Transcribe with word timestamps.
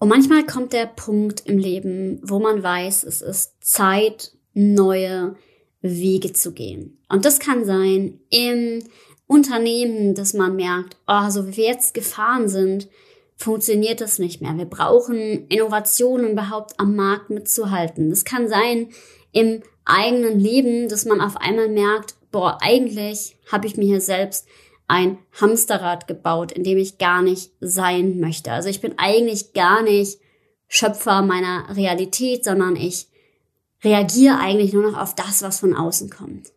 Und 0.00 0.08
manchmal 0.08 0.46
kommt 0.46 0.72
der 0.72 0.86
Punkt 0.86 1.42
im 1.44 1.58
Leben, 1.58 2.20
wo 2.22 2.38
man 2.38 2.62
weiß, 2.62 3.04
es 3.04 3.20
ist 3.20 3.52
Zeit, 3.60 4.32
neue 4.54 5.36
Wege 5.82 6.32
zu 6.32 6.52
gehen. 6.52 6.98
Und 7.10 7.26
das 7.26 7.38
kann 7.38 7.66
sein 7.66 8.18
im 8.30 8.82
Unternehmen, 9.26 10.14
dass 10.14 10.32
man 10.32 10.56
merkt, 10.56 10.96
oh, 11.06 11.28
so 11.28 11.46
wie 11.46 11.58
wir 11.58 11.66
jetzt 11.66 11.92
gefahren 11.92 12.48
sind, 12.48 12.88
funktioniert 13.36 14.00
das 14.00 14.18
nicht 14.18 14.40
mehr. 14.40 14.56
Wir 14.56 14.64
brauchen 14.64 15.46
Innovationen, 15.48 16.32
überhaupt 16.32 16.80
am 16.80 16.96
Markt 16.96 17.28
mitzuhalten. 17.28 18.08
Das 18.08 18.24
kann 18.24 18.48
sein 18.48 18.88
im 19.32 19.62
eigenen 19.84 20.40
Leben, 20.40 20.88
dass 20.88 21.04
man 21.04 21.20
auf 21.20 21.36
einmal 21.36 21.68
merkt, 21.68 22.14
boah, 22.30 22.58
eigentlich 22.62 23.36
habe 23.52 23.66
ich 23.66 23.76
mir 23.76 23.86
hier 23.86 24.00
selbst 24.00 24.46
ein 24.90 25.18
Hamsterrad 25.40 26.08
gebaut, 26.08 26.50
in 26.50 26.64
dem 26.64 26.76
ich 26.76 26.98
gar 26.98 27.22
nicht 27.22 27.52
sein 27.60 28.18
möchte. 28.18 28.50
Also 28.50 28.68
ich 28.68 28.80
bin 28.80 28.94
eigentlich 28.98 29.52
gar 29.52 29.82
nicht 29.82 30.18
Schöpfer 30.66 31.22
meiner 31.22 31.76
Realität, 31.76 32.44
sondern 32.44 32.74
ich 32.74 33.06
reagiere 33.84 34.38
eigentlich 34.38 34.72
nur 34.72 34.90
noch 34.90 35.00
auf 35.00 35.14
das, 35.14 35.42
was 35.42 35.60
von 35.60 35.74
außen 35.74 36.10
kommt. 36.10 36.52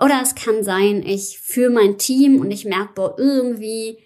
Oder 0.00 0.20
es 0.22 0.34
kann 0.34 0.64
sein, 0.64 1.04
ich 1.06 1.38
führe 1.38 1.70
mein 1.70 1.98
Team 1.98 2.40
und 2.40 2.50
ich 2.50 2.64
merke, 2.64 2.94
boah, 2.94 3.14
irgendwie 3.16 3.98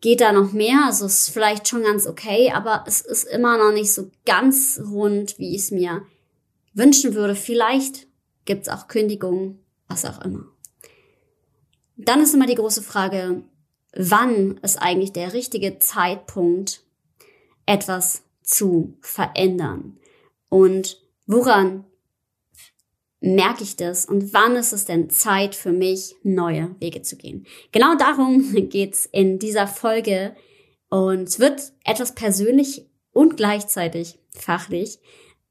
geht 0.00 0.20
da 0.20 0.32
noch 0.32 0.52
mehr. 0.52 0.84
Also 0.86 1.06
es 1.06 1.26
ist 1.26 1.30
vielleicht 1.30 1.66
schon 1.66 1.82
ganz 1.82 2.06
okay, 2.06 2.52
aber 2.52 2.84
es 2.86 3.00
ist 3.00 3.24
immer 3.24 3.58
noch 3.58 3.72
nicht 3.72 3.92
so 3.92 4.10
ganz 4.24 4.80
rund, 4.88 5.38
wie 5.38 5.54
ich 5.54 5.62
es 5.62 5.70
mir 5.72 6.02
wünschen 6.74 7.14
würde. 7.14 7.34
Vielleicht 7.34 8.06
gibt 8.44 8.62
es 8.62 8.72
auch 8.72 8.86
Kündigungen, 8.86 9.58
was 9.88 10.04
auch 10.04 10.24
immer. 10.24 10.44
Dann 11.98 12.22
ist 12.22 12.32
immer 12.32 12.46
die 12.46 12.54
große 12.54 12.82
Frage, 12.82 13.42
wann 13.92 14.58
ist 14.58 14.76
eigentlich 14.76 15.12
der 15.12 15.32
richtige 15.32 15.80
Zeitpunkt, 15.80 16.84
etwas 17.66 18.22
zu 18.42 18.96
verändern? 19.00 19.98
Und 20.48 21.02
woran 21.26 21.84
merke 23.20 23.64
ich 23.64 23.74
das? 23.74 24.06
Und 24.06 24.32
wann 24.32 24.54
ist 24.54 24.72
es 24.72 24.84
denn 24.84 25.10
Zeit 25.10 25.56
für 25.56 25.72
mich, 25.72 26.14
neue 26.22 26.76
Wege 26.78 27.02
zu 27.02 27.16
gehen? 27.16 27.46
Genau 27.72 27.96
darum 27.96 28.54
geht's 28.70 29.04
in 29.04 29.40
dieser 29.40 29.66
Folge. 29.66 30.36
Und 30.88 31.28
es 31.28 31.40
wird 31.40 31.72
etwas 31.84 32.14
persönlich 32.14 32.86
und 33.10 33.36
gleichzeitig 33.36 34.20
fachlich. 34.30 35.00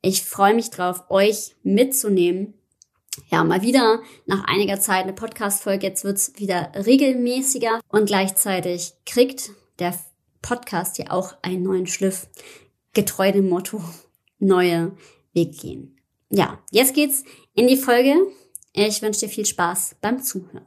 Ich 0.02 0.24
freue 0.24 0.54
mich 0.54 0.70
drauf, 0.70 1.04
euch 1.10 1.58
mitzunehmen 1.64 2.54
ja, 3.30 3.44
mal 3.44 3.62
wieder 3.62 4.02
nach 4.26 4.46
einiger 4.46 4.80
Zeit 4.80 5.04
eine 5.04 5.14
Podcast-Folge. 5.14 5.88
Jetzt 5.88 6.04
wird's 6.04 6.34
wieder 6.38 6.72
regelmäßiger 6.76 7.82
und 7.90 8.06
gleichzeitig 8.06 8.94
kriegt 9.06 9.52
der 9.80 9.94
Podcast 10.42 10.96
hier 10.98 11.12
auch 11.12 11.36
einen 11.42 11.64
neuen 11.64 11.88
Schliff. 11.88 12.28
Getreu 12.94 13.32
dem 13.32 13.50
Motto, 13.50 13.84
neue 14.40 14.96
Weg 15.34 15.60
gehen. 15.60 15.98
Ja, 16.30 16.60
jetzt 16.72 16.94
geht's 16.94 17.24
in 17.54 17.68
die 17.68 17.78
Folge. 17.78 18.16
Ich 18.74 19.02
wünsche 19.02 19.22
dir 19.22 19.30
viel 19.30 19.46
Spaß 19.46 19.96
beim 20.02 20.22
Zuhören. 20.22 20.66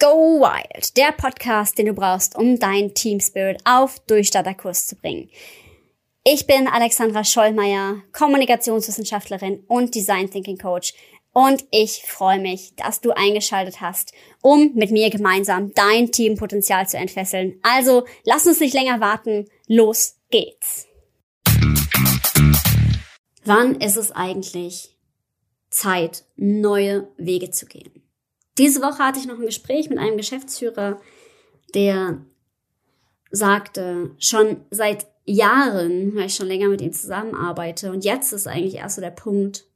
Go 0.00 0.40
Wild, 0.40 0.96
der 0.96 1.10
Podcast, 1.10 1.76
den 1.76 1.86
du 1.86 1.92
brauchst, 1.92 2.36
um 2.36 2.58
dein 2.58 2.94
Team 2.94 3.18
Spirit 3.18 3.60
auf 3.64 3.98
Durchstarterkurs 4.06 4.86
zu 4.86 4.94
bringen. 4.94 5.28
Ich 6.30 6.46
bin 6.46 6.68
Alexandra 6.68 7.24
Schollmeier, 7.24 8.02
Kommunikationswissenschaftlerin 8.12 9.64
und 9.66 9.94
Design 9.94 10.30
Thinking 10.30 10.58
Coach. 10.58 10.92
Und 11.32 11.64
ich 11.70 12.02
freue 12.06 12.38
mich, 12.38 12.74
dass 12.76 13.00
du 13.00 13.12
eingeschaltet 13.12 13.80
hast, 13.80 14.12
um 14.42 14.74
mit 14.74 14.90
mir 14.90 15.08
gemeinsam 15.08 15.72
dein 15.72 16.12
Teampotenzial 16.12 16.86
zu 16.86 16.98
entfesseln. 16.98 17.58
Also 17.62 18.04
lass 18.24 18.46
uns 18.46 18.60
nicht 18.60 18.74
länger 18.74 19.00
warten. 19.00 19.48
Los 19.68 20.18
geht's. 20.28 20.86
Wann 23.46 23.76
ist 23.76 23.96
es 23.96 24.12
eigentlich 24.12 24.98
Zeit, 25.70 26.26
neue 26.36 27.08
Wege 27.16 27.52
zu 27.52 27.64
gehen? 27.64 28.02
Diese 28.58 28.82
Woche 28.82 28.98
hatte 28.98 29.18
ich 29.18 29.26
noch 29.26 29.38
ein 29.38 29.46
Gespräch 29.46 29.88
mit 29.88 29.98
einem 29.98 30.18
Geschäftsführer, 30.18 31.00
der 31.74 32.20
sagte, 33.30 34.14
schon 34.18 34.66
seit 34.70 35.06
Jahren, 35.28 36.14
weil 36.14 36.26
ich 36.26 36.34
schon 36.34 36.48
länger 36.48 36.68
mit 36.68 36.80
ihm 36.80 36.92
zusammenarbeite. 36.92 37.90
Und 37.92 38.04
jetzt 38.04 38.32
ist 38.32 38.46
eigentlich 38.46 38.76
erst 38.76 38.96
so 38.96 39.00
der 39.00 39.10
Punkt, 39.10 39.66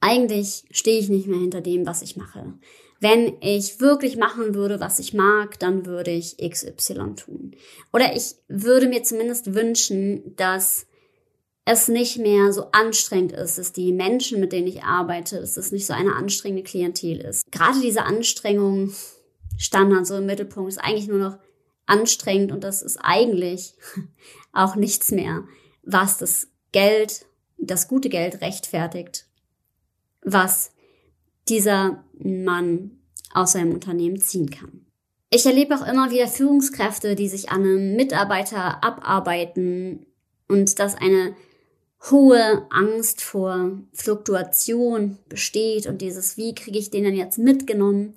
eigentlich 0.00 0.64
stehe 0.70 0.98
ich 0.98 1.08
nicht 1.08 1.26
mehr 1.26 1.38
hinter 1.38 1.60
dem, 1.60 1.86
was 1.86 2.02
ich 2.02 2.16
mache. 2.16 2.54
Wenn 3.00 3.34
ich 3.40 3.80
wirklich 3.80 4.16
machen 4.16 4.54
würde, 4.54 4.78
was 4.78 4.98
ich 4.98 5.14
mag, 5.14 5.58
dann 5.58 5.86
würde 5.86 6.10
ich 6.10 6.36
XY 6.38 7.14
tun. 7.16 7.56
Oder 7.92 8.14
ich 8.14 8.36
würde 8.48 8.88
mir 8.88 9.02
zumindest 9.02 9.54
wünschen, 9.54 10.36
dass 10.36 10.86
es 11.64 11.88
nicht 11.88 12.18
mehr 12.18 12.52
so 12.52 12.66
anstrengend 12.72 13.32
ist, 13.32 13.58
dass 13.58 13.72
die 13.72 13.92
Menschen, 13.92 14.40
mit 14.40 14.52
denen 14.52 14.66
ich 14.66 14.82
arbeite, 14.82 15.40
dass 15.40 15.56
es 15.56 15.72
nicht 15.72 15.86
so 15.86 15.92
eine 15.92 16.14
anstrengende 16.14 16.64
Klientel 16.64 17.20
ist. 17.20 17.50
Gerade 17.52 17.80
diese 17.80 18.02
Anstrengung 18.02 18.92
stand 19.56 19.92
dann 19.92 20.04
so 20.04 20.16
im 20.16 20.26
Mittelpunkt, 20.26 20.70
ist 20.72 20.78
eigentlich 20.78 21.08
nur 21.08 21.18
noch 21.18 21.38
anstrengend 21.86 22.52
und 22.52 22.64
das 22.64 22.82
ist 22.82 22.98
eigentlich 23.02 23.74
auch 24.52 24.76
nichts 24.76 25.10
mehr, 25.10 25.44
was 25.82 26.18
das 26.18 26.48
Geld, 26.72 27.26
das 27.58 27.88
gute 27.88 28.08
Geld 28.08 28.40
rechtfertigt, 28.40 29.26
was 30.22 30.72
dieser 31.48 32.04
Mann 32.18 33.02
aus 33.32 33.52
seinem 33.52 33.72
Unternehmen 33.72 34.20
ziehen 34.20 34.50
kann. 34.50 34.86
Ich 35.30 35.46
erlebe 35.46 35.74
auch 35.74 35.86
immer 35.86 36.10
wieder 36.10 36.28
Führungskräfte, 36.28 37.14
die 37.14 37.28
sich 37.28 37.50
an 37.50 37.62
einem 37.62 37.96
Mitarbeiter 37.96 38.84
abarbeiten 38.84 40.06
und 40.46 40.78
dass 40.78 40.94
eine 40.94 41.34
hohe 42.10 42.66
Angst 42.70 43.22
vor 43.22 43.78
Fluktuation 43.92 45.18
besteht 45.28 45.86
und 45.86 46.02
dieses, 46.02 46.36
wie 46.36 46.54
kriege 46.54 46.78
ich 46.78 46.90
den 46.90 47.04
denn 47.04 47.14
jetzt 47.14 47.38
mitgenommen? 47.38 48.14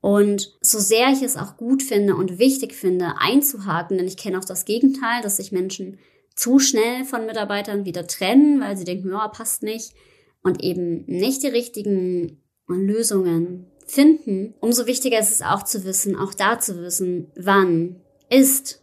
Und 0.00 0.56
so 0.60 0.78
sehr 0.78 1.08
ich 1.12 1.22
es 1.22 1.36
auch 1.36 1.56
gut 1.56 1.82
finde 1.82 2.14
und 2.14 2.38
wichtig 2.38 2.74
finde, 2.74 3.14
einzuhaken, 3.18 3.98
denn 3.98 4.06
ich 4.06 4.16
kenne 4.16 4.38
auch 4.38 4.44
das 4.44 4.64
Gegenteil, 4.64 5.22
dass 5.22 5.38
sich 5.38 5.50
Menschen 5.50 5.98
zu 6.36 6.60
schnell 6.60 7.04
von 7.04 7.26
Mitarbeitern 7.26 7.84
wieder 7.84 8.06
trennen, 8.06 8.60
weil 8.60 8.76
sie 8.76 8.84
denken, 8.84 9.10
ja, 9.10 9.26
passt 9.28 9.64
nicht 9.64 9.92
und 10.42 10.62
eben 10.62 11.04
nicht 11.06 11.42
die 11.42 11.48
richtigen 11.48 12.40
Lösungen 12.68 13.66
finden. 13.86 14.54
Umso 14.60 14.86
wichtiger 14.86 15.18
ist 15.18 15.32
es 15.32 15.42
auch 15.42 15.64
zu 15.64 15.84
wissen, 15.84 16.14
auch 16.14 16.32
da 16.32 16.60
zu 16.60 16.80
wissen, 16.80 17.32
wann 17.34 17.96
ist 18.30 18.82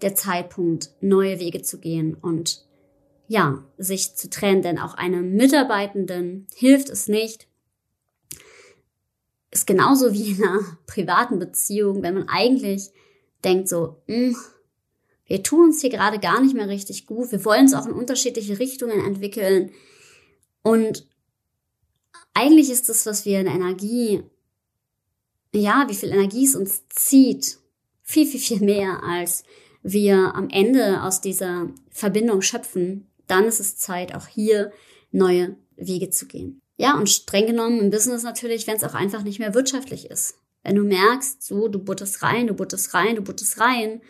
der 0.00 0.14
Zeitpunkt, 0.14 0.90
neue 1.02 1.38
Wege 1.38 1.60
zu 1.60 1.78
gehen 1.78 2.14
und 2.14 2.64
ja, 3.28 3.62
sich 3.76 4.16
zu 4.16 4.30
trennen, 4.30 4.62
denn 4.62 4.78
auch 4.78 4.94
einem 4.94 5.34
Mitarbeitenden 5.34 6.46
hilft 6.54 6.88
es 6.88 7.06
nicht, 7.06 7.46
ist 9.50 9.66
genauso 9.66 10.12
wie 10.12 10.32
in 10.32 10.44
einer 10.44 10.60
privaten 10.86 11.38
Beziehung, 11.38 12.02
wenn 12.02 12.14
man 12.14 12.28
eigentlich 12.28 12.90
denkt 13.44 13.68
so, 13.68 14.02
mh, 14.06 14.16
hm, 14.16 14.36
wir 15.26 15.42
tun 15.44 15.66
uns 15.66 15.80
hier 15.80 15.90
gerade 15.90 16.18
gar 16.18 16.40
nicht 16.40 16.54
mehr 16.54 16.68
richtig 16.68 17.06
gut, 17.06 17.30
wir 17.30 17.44
wollen 17.44 17.62
uns 17.62 17.74
auch 17.74 17.86
in 17.86 17.92
unterschiedliche 17.92 18.58
Richtungen 18.58 19.04
entwickeln. 19.04 19.70
Und 20.62 21.06
eigentlich 22.34 22.68
ist 22.70 22.88
das, 22.88 23.06
was 23.06 23.24
wir 23.24 23.40
in 23.40 23.46
Energie, 23.46 24.24
ja, 25.54 25.86
wie 25.88 25.94
viel 25.94 26.10
Energie 26.10 26.44
es 26.44 26.56
uns 26.56 26.88
zieht, 26.88 27.58
viel, 28.02 28.26
viel, 28.26 28.40
viel 28.40 28.60
mehr, 28.60 29.04
als 29.04 29.44
wir 29.82 30.34
am 30.34 30.48
Ende 30.50 31.02
aus 31.02 31.20
dieser 31.20 31.68
Verbindung 31.90 32.42
schöpfen, 32.42 33.08
dann 33.26 33.44
ist 33.44 33.60
es 33.60 33.76
Zeit, 33.76 34.14
auch 34.14 34.26
hier 34.26 34.72
neue 35.12 35.56
Wege 35.76 36.10
zu 36.10 36.26
gehen. 36.26 36.60
Ja, 36.80 36.96
und 36.96 37.10
streng 37.10 37.46
genommen 37.46 37.78
im 37.78 37.90
Business 37.90 38.22
natürlich, 38.22 38.66
wenn 38.66 38.76
es 38.76 38.84
auch 38.84 38.94
einfach 38.94 39.22
nicht 39.22 39.38
mehr 39.38 39.52
wirtschaftlich 39.52 40.10
ist. 40.10 40.38
Wenn 40.62 40.76
du 40.76 40.82
merkst, 40.82 41.42
so, 41.42 41.68
du 41.68 41.78
buttest 41.78 42.22
rein, 42.22 42.46
du 42.46 42.54
buttest 42.54 42.94
rein, 42.94 43.16
du 43.16 43.20
buttest 43.20 43.60
rein 43.60 44.00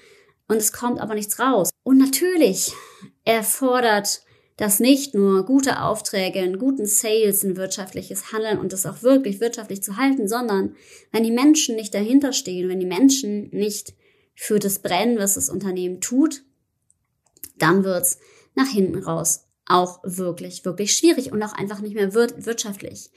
und 0.47 0.59
es 0.59 0.73
kommt 0.73 1.01
aber 1.01 1.15
nichts 1.17 1.41
raus. 1.41 1.71
Und 1.83 1.99
natürlich 1.99 2.73
erfordert 3.25 4.23
das 4.57 4.79
nicht 4.79 5.17
nur 5.17 5.45
gute 5.47 5.83
Aufträge, 5.83 6.39
einen 6.39 6.61
guten 6.61 6.87
Sales, 6.87 7.43
ein 7.43 7.57
wirtschaftliches 7.57 8.33
Handeln 8.33 8.61
und 8.61 8.73
das 8.73 8.87
auch 8.87 9.03
wirklich 9.03 9.41
wirtschaftlich 9.41 9.83
zu 9.83 9.97
halten, 9.97 10.29
sondern 10.29 10.77
wenn 11.11 11.25
die 11.25 11.33
Menschen 11.33 11.75
nicht 11.75 11.93
dahinter 11.93 12.33
stehen, 12.33 12.69
wenn 12.69 12.79
die 12.79 12.87
Menschen 12.87 13.51
nicht 13.51 13.95
für 14.37 14.61
das 14.61 14.79
brennen, 14.79 15.19
was 15.19 15.35
das 15.35 15.51
Unternehmen 15.51 16.01
tut, 16.01 16.45
dann 17.59 17.83
wird's 17.83 18.21
nach 18.55 18.69
hinten 18.69 19.03
raus 19.03 19.50
auch 19.71 20.01
wirklich, 20.03 20.65
wirklich 20.65 20.97
schwierig 20.97 21.33
und 21.33 21.43
auch 21.43 21.53
einfach 21.53 21.81
nicht 21.81 21.95
mehr 21.95 22.15
wir 22.15 22.45
wirtschaftlich. 22.45 23.11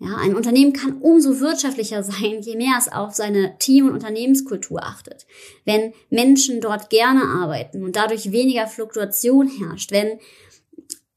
Ja, 0.00 0.16
ein 0.16 0.36
Unternehmen 0.36 0.72
kann 0.72 0.98
umso 1.00 1.40
wirtschaftlicher 1.40 2.02
sein, 2.04 2.40
je 2.40 2.56
mehr 2.56 2.76
es 2.78 2.90
auf 2.90 3.14
seine 3.14 3.58
Team- 3.58 3.88
und 3.88 3.94
Unternehmenskultur 3.94 4.82
achtet. 4.82 5.26
Wenn 5.64 5.92
Menschen 6.10 6.60
dort 6.60 6.90
gerne 6.90 7.24
arbeiten 7.24 7.82
und 7.82 7.96
dadurch 7.96 8.30
weniger 8.30 8.66
Fluktuation 8.66 9.48
herrscht, 9.48 9.90
wenn 9.90 10.18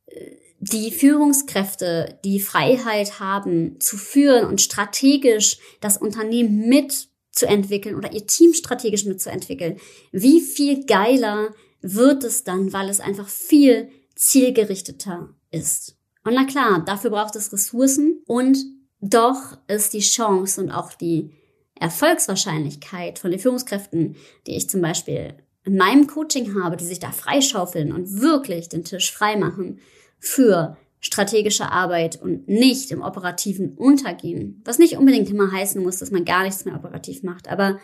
äh, 0.07 0.35
die 0.59 0.91
Führungskräfte 0.91 2.19
die 2.23 2.39
Freiheit 2.39 3.19
haben 3.19 3.79
zu 3.79 3.97
führen 3.97 4.45
und 4.45 4.61
strategisch 4.61 5.57
das 5.79 5.97
Unternehmen 5.97 6.67
mit 6.67 7.07
zu 7.31 7.47
entwickeln 7.47 7.95
oder 7.95 8.11
ihr 8.11 8.27
Team 8.27 8.53
strategisch 8.53 9.05
mitzuentwickeln, 9.05 9.77
wie 10.11 10.41
viel 10.41 10.85
geiler 10.85 11.53
wird 11.81 12.23
es 12.23 12.43
dann, 12.43 12.73
weil 12.73 12.89
es 12.89 12.99
einfach 12.99 13.27
viel 13.27 13.89
zielgerichteter 14.15 15.29
ist. 15.51 15.97
Und 16.23 16.33
na 16.35 16.45
klar, 16.45 16.83
dafür 16.85 17.09
braucht 17.09 17.35
es 17.35 17.51
Ressourcen 17.51 18.21
und 18.25 18.57
doch 18.99 19.57
ist 19.67 19.93
die 19.93 20.01
Chance 20.01 20.61
und 20.61 20.71
auch 20.71 20.93
die 20.93 21.31
Erfolgswahrscheinlichkeit 21.75 23.17
von 23.17 23.31
den 23.31 23.39
Führungskräften, 23.39 24.15
die 24.45 24.55
ich 24.55 24.69
zum 24.69 24.81
Beispiel 24.81 25.33
in 25.63 25.77
meinem 25.77 26.07
Coaching 26.07 26.61
habe, 26.61 26.77
die 26.77 26.85
sich 26.85 26.99
da 26.99 27.11
freischaufeln 27.11 27.91
und 27.91 28.21
wirklich 28.21 28.69
den 28.69 28.83
Tisch 28.83 29.11
freimachen 29.11 29.79
für 30.19 30.77
strategische 30.99 31.71
Arbeit 31.71 32.21
und 32.21 32.47
nicht 32.47 32.91
im 32.91 33.01
operativen 33.01 33.75
untergehen. 33.75 34.61
Was 34.65 34.77
nicht 34.77 34.97
unbedingt 34.97 35.29
immer 35.29 35.51
heißen 35.51 35.81
muss, 35.81 35.97
dass 35.97 36.11
man 36.11 36.25
gar 36.25 36.43
nichts 36.43 36.65
mehr 36.65 36.75
operativ 36.75 37.23
macht, 37.23 37.47
aber 37.47 37.79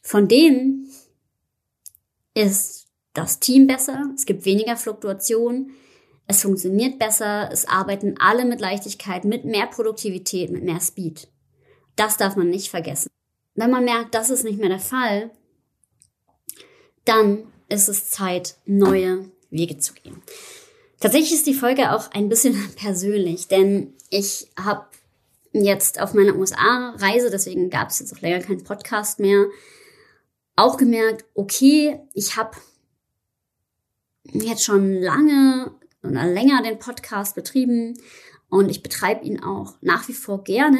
von 0.00 0.26
denen 0.28 0.88
ist 2.34 2.83
das 3.14 3.40
Team 3.40 3.66
besser, 3.66 4.10
es 4.14 4.26
gibt 4.26 4.44
weniger 4.44 4.76
Fluktuation, 4.76 5.70
es 6.26 6.42
funktioniert 6.42 6.98
besser, 6.98 7.48
es 7.52 7.66
arbeiten 7.66 8.16
alle 8.18 8.44
mit 8.44 8.60
Leichtigkeit, 8.60 9.24
mit 9.24 9.44
mehr 9.44 9.66
Produktivität, 9.66 10.50
mit 10.50 10.64
mehr 10.64 10.80
Speed. 10.80 11.28
Das 11.96 12.16
darf 12.16 12.36
man 12.36 12.50
nicht 12.50 12.70
vergessen. 12.70 13.08
Wenn 13.54 13.70
man 13.70 13.84
merkt, 13.84 14.14
das 14.14 14.30
ist 14.30 14.44
nicht 14.44 14.58
mehr 14.58 14.68
der 14.68 14.80
Fall, 14.80 15.30
dann 17.04 17.44
ist 17.68 17.88
es 17.88 18.10
Zeit, 18.10 18.56
neue 18.64 19.30
Wege 19.50 19.78
zu 19.78 19.94
gehen. 19.94 20.22
Tatsächlich 20.98 21.34
ist 21.34 21.46
die 21.46 21.54
Folge 21.54 21.92
auch 21.92 22.10
ein 22.12 22.28
bisschen 22.28 22.56
persönlich, 22.76 23.48
denn 23.48 23.94
ich 24.10 24.48
habe 24.58 24.86
jetzt 25.52 26.00
auf 26.00 26.14
meiner 26.14 26.34
USA-Reise, 26.34 27.30
deswegen 27.30 27.70
gab 27.70 27.90
es 27.90 28.00
jetzt 28.00 28.12
auch 28.16 28.20
länger 28.20 28.40
keinen 28.40 28.64
Podcast 28.64 29.20
mehr, 29.20 29.46
auch 30.56 30.76
gemerkt, 30.76 31.24
okay, 31.34 32.00
ich 32.12 32.36
habe 32.36 32.56
jetzt 34.32 34.64
schon 34.64 34.94
lange 34.94 35.72
oder 36.02 36.26
länger 36.26 36.62
den 36.62 36.78
Podcast 36.78 37.34
betrieben 37.34 37.98
und 38.48 38.70
ich 38.70 38.82
betreibe 38.82 39.24
ihn 39.24 39.42
auch 39.42 39.74
nach 39.80 40.08
wie 40.08 40.12
vor 40.12 40.44
gerne. 40.44 40.78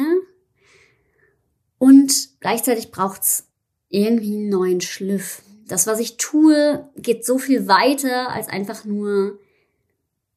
Und 1.77 2.39
gleichzeitig 2.39 2.91
braucht's 2.91 3.47
irgendwie 3.89 4.35
einen 4.35 4.49
neuen 4.49 4.81
Schliff 4.81 5.41
das, 5.67 5.87
was 5.87 5.99
ich 5.99 6.17
tue, 6.17 6.87
geht 6.95 7.25
so 7.25 7.37
viel 7.37 7.67
weiter 7.67 8.29
als 8.29 8.47
einfach 8.47 8.85
nur 8.85 9.39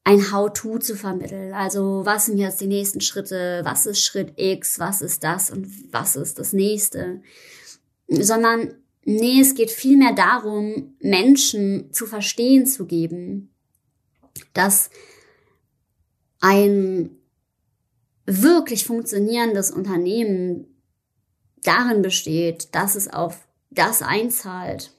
ein 0.05 0.33
How-to 0.33 0.79
zu 0.79 0.97
vermitteln. 0.97 1.53
Also 1.53 2.03
was 2.05 2.27
sind 2.27 2.39
jetzt 2.39 2.61
die 2.61 2.67
nächsten 2.67 3.03
Schritte, 3.03 3.61
was 3.65 3.85
ist 3.85 4.03
Schritt 4.03 4.33
X, 4.37 4.79
was 4.79 5.03
ist 5.03 5.23
das 5.23 5.51
und 5.51 5.93
was 5.93 6.17
ist 6.17 6.39
das 6.39 6.55
nächste. 6.55 7.21
Sondern 8.09 8.75
nee, 9.09 9.41
es 9.41 9.55
geht 9.55 9.71
vielmehr 9.71 10.13
darum, 10.13 10.95
Menschen 11.01 11.91
zu 11.93 12.07
verstehen 12.07 12.67
zu 12.67 12.85
geben, 12.85 13.55
dass 14.53 14.91
ein 16.41 17.17
wirklich 18.27 18.85
funktionierendes 18.85 19.71
Unternehmen 19.71 20.83
darin 21.63 22.03
besteht, 22.03 22.75
dass 22.75 22.97
es 22.97 23.09
auf 23.09 23.49
das 23.71 24.03
einzahlt, 24.03 24.93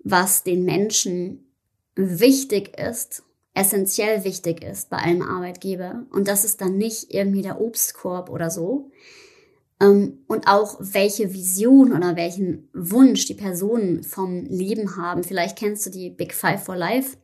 was 0.00 0.42
den 0.42 0.64
Menschen 0.64 1.52
wichtig 1.94 2.76
ist, 2.76 3.22
essentiell 3.54 4.24
wichtig 4.24 4.64
ist 4.64 4.90
bei 4.90 4.96
einem 4.96 5.22
Arbeitgeber. 5.22 6.06
Und 6.10 6.26
das 6.26 6.44
ist 6.44 6.60
dann 6.60 6.76
nicht 6.76 7.14
irgendwie 7.14 7.42
der 7.42 7.60
Obstkorb 7.60 8.30
oder 8.30 8.50
so. 8.50 8.90
Ähm, 9.80 10.18
und 10.26 10.46
auch 10.48 10.76
welche 10.80 11.32
Vision 11.32 11.92
oder 11.92 12.16
welchen 12.16 12.68
Wunsch 12.72 13.26
die 13.26 13.34
Personen 13.34 14.02
vom 14.02 14.44
Leben 14.44 14.96
haben. 14.96 15.22
Vielleicht 15.22 15.58
kennst 15.58 15.86
du 15.86 15.90
die 15.90 16.10
Big 16.10 16.34
Five 16.34 16.64
for 16.64 16.76
Life. 16.76 17.16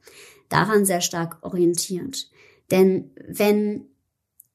Daran 0.48 0.84
sehr 0.84 1.00
stark 1.00 1.38
orientiert. 1.42 2.30
Denn 2.70 3.10
wenn 3.26 3.86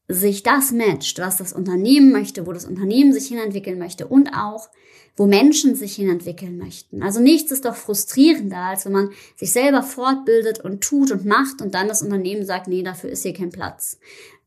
sich 0.08 0.44
das 0.44 0.72
matcht, 0.72 1.20
was 1.20 1.38
das 1.38 1.54
Unternehmen 1.54 2.12
möchte, 2.12 2.48
wo 2.48 2.54
das 2.54 2.66
Unternehmen 2.66 3.12
sich 3.12 3.28
hinentwickeln 3.28 3.78
möchte 3.78 4.08
und 4.08 4.30
auch 4.30 4.70
wo 5.18 5.26
Menschen 5.26 5.76
sich 5.76 5.96
hinentwickeln 5.96 6.58
möchten. 6.58 7.02
Also 7.02 7.20
nichts 7.20 7.52
ist 7.52 7.66
doch 7.66 7.76
frustrierender, 7.76 8.58
als 8.58 8.86
wenn 8.86 8.94
man 8.94 9.10
sich 9.36 9.52
selber 9.52 9.82
fortbildet 9.82 10.60
und 10.60 10.82
tut 10.82 11.12
und 11.12 11.26
macht 11.26 11.62
und 11.62 11.74
dann 11.74 11.88
das 11.88 12.04
Unternehmen 12.04 12.46
sagt, 12.46 12.68
nee, 12.68 12.84
dafür 12.84 13.10
ist 13.10 13.24
hier 13.24 13.34
kein 13.34 13.50
Platz 13.50 14.00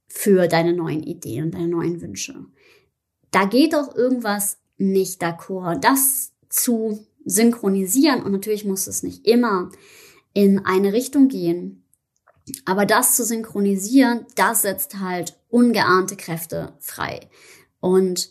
für 0.06 0.46
deine 0.46 0.73
neuen 0.73 1.03
Ideen 1.03 1.46
und 1.46 1.55
deine 1.55 1.69
neuen 1.69 2.00
Wünsche. 2.00 2.46
Da 3.31 3.44
geht 3.44 3.73
doch 3.73 3.94
irgendwas 3.94 4.59
nicht 4.77 5.23
d'accord. 5.23 5.81
Das 5.81 6.32
zu 6.49 7.06
synchronisieren 7.25 8.23
und 8.23 8.32
natürlich 8.32 8.65
muss 8.65 8.87
es 8.87 9.03
nicht 9.03 9.27
immer 9.27 9.71
in 10.32 10.65
eine 10.65 10.93
Richtung 10.93 11.29
gehen. 11.29 11.85
Aber 12.65 12.87
das 12.87 13.15
zu 13.15 13.25
synchronisieren, 13.25 14.27
das 14.35 14.62
setzt 14.62 14.99
halt 14.99 15.38
ungeahnte 15.49 16.17
Kräfte 16.17 16.73
frei. 16.81 17.29
Und 17.81 18.31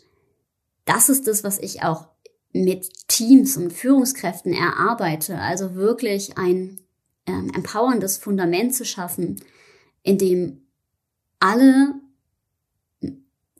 das 0.84 1.08
ist 1.08 1.26
das, 1.26 1.44
was 1.44 1.58
ich 1.58 1.82
auch 1.82 2.08
mit 2.52 2.90
Teams 3.08 3.56
und 3.56 3.72
Führungskräften 3.72 4.52
erarbeite. 4.52 5.38
Also 5.38 5.74
wirklich 5.74 6.36
ein 6.36 6.80
ähm, 7.26 7.50
empowerndes 7.54 8.18
Fundament 8.18 8.74
zu 8.74 8.84
schaffen, 8.84 9.40
in 10.02 10.18
dem 10.18 10.62
alle 11.38 11.94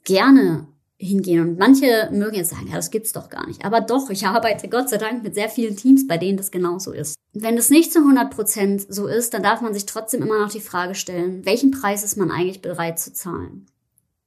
gerne 0.03 0.67
hingehen. 1.01 1.41
Und 1.41 1.59
manche 1.59 2.09
mögen 2.11 2.35
jetzt 2.35 2.51
sagen, 2.51 2.67
ja, 2.67 2.75
das 2.75 2.91
gibt's 2.91 3.11
doch 3.11 3.29
gar 3.29 3.47
nicht. 3.47 3.65
Aber 3.65 3.81
doch, 3.81 4.09
ich 4.09 4.25
arbeite 4.25 4.69
Gott 4.69 4.89
sei 4.89 4.97
Dank 4.97 5.23
mit 5.23 5.33
sehr 5.33 5.49
vielen 5.49 5.75
Teams, 5.75 6.07
bei 6.07 6.17
denen 6.17 6.37
das 6.37 6.51
genauso 6.51 6.91
ist. 6.91 7.15
Wenn 7.33 7.55
das 7.55 7.69
nicht 7.69 7.91
zu 7.91 7.99
100 7.99 8.29
Prozent 8.33 8.85
so 8.93 9.07
ist, 9.07 9.33
dann 9.33 9.43
darf 9.43 9.61
man 9.61 9.73
sich 9.73 9.85
trotzdem 9.85 10.21
immer 10.21 10.39
noch 10.39 10.51
die 10.51 10.61
Frage 10.61 10.95
stellen, 10.95 11.45
welchen 11.45 11.71
Preis 11.71 12.03
ist 12.03 12.17
man 12.17 12.29
eigentlich 12.29 12.61
bereit 12.61 12.99
zu 12.99 13.13
zahlen? 13.13 13.65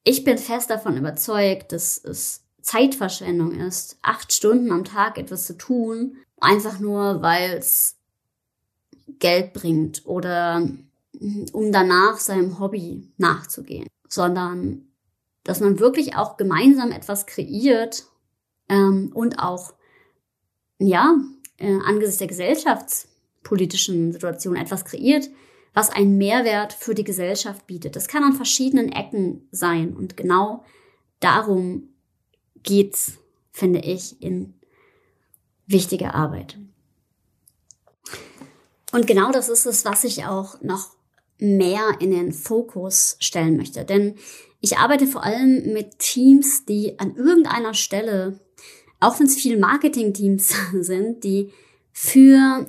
Ich 0.03 0.25
bin 0.25 0.37
fest 0.37 0.71
davon 0.71 0.97
überzeugt, 0.97 1.73
dass 1.73 2.03
es 2.03 2.43
Zeitverschwendung 2.61 3.53
ist, 3.53 3.99
acht 4.03 4.33
Stunden 4.33 4.73
am 4.73 4.85
Tag 4.85 5.19
etwas 5.19 5.47
zu 5.47 5.57
tun, 5.57 6.17
einfach 6.41 6.81
nur, 6.81 7.23
weil 7.23 7.53
es 7.59 7.97
Geld 9.19 9.53
bringt 9.53 10.05
oder 10.07 10.69
um 11.53 11.73
danach 11.73 12.19
seinem 12.19 12.59
Hobby 12.59 13.13
nachzugehen, 13.17 13.87
sondern 14.09 14.89
dass 15.45 15.61
man 15.61 15.79
wirklich 15.79 16.17
auch 16.17 16.37
gemeinsam 16.37 16.91
etwas 16.91 17.27
kreiert 17.27 18.05
ähm, 18.69 19.13
und 19.15 19.39
auch 19.39 19.75
ja 20.79 21.17
äh, 21.59 21.79
angesichts 21.85 22.19
der 22.19 22.27
gesellschaftspolitischen 22.29 24.13
Situation 24.13 24.57
etwas 24.57 24.85
kreiert, 24.85 25.29
was 25.75 25.91
einen 25.91 26.17
Mehrwert 26.17 26.73
für 26.73 26.95
die 26.95 27.05
Gesellschaft 27.05 27.67
bietet. 27.67 27.97
Das 27.97 28.09
kann 28.09 28.25
an 28.25 28.33
verschiedenen 28.33 28.91
Ecken 28.91 29.49
sein 29.51 29.95
und 29.95 30.17
genau 30.17 30.65
darum 31.21 31.91
geht's, 32.63 33.19
finde 33.51 33.81
ich, 33.81 34.21
in 34.23 34.55
wichtige 35.67 36.15
Arbeit. 36.15 36.59
Und 38.93 39.07
genau 39.07 39.33
das 39.33 39.49
ist 39.49 39.67
es, 39.67 39.85
was 39.85 40.05
ich 40.05 40.25
auch 40.25 40.61
noch 40.63 40.91
mehr 41.39 41.97
in 41.99 42.13
den 42.13 42.33
Fokus 42.33 43.17
stellen 43.19 43.57
möchte. 43.57 43.85
Denn 43.85 44.15
ich 44.65 44.79
arbeite 44.79 45.07
vor 45.07 45.23
allem 45.23 45.75
mit 45.75 45.99
Teams, 45.99 46.65
die 46.65 46.99
an 46.99 47.17
irgendeiner 47.17 47.75
Stelle, 47.75 48.41
auch 48.99 49.21
wenn 49.21 49.27
es 49.27 49.37
viel 49.37 49.59
Marketing-Teams 49.59 50.55
sind, 50.81 51.23
die 51.23 51.53
für 51.93 52.67